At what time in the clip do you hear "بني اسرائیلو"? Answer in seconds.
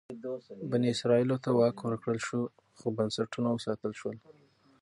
0.71-1.37